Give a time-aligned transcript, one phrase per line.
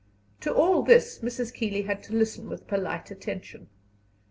[0.39, 1.53] To all this Mrs.
[1.53, 3.67] Keeley had to listen with polite attention.